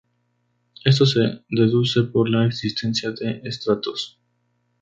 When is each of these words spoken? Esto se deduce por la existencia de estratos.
Esto 0.83 1.05
se 1.05 1.43
deduce 1.47 2.01
por 2.01 2.27
la 2.27 2.47
existencia 2.47 3.11
de 3.11 3.41
estratos. 3.43 4.19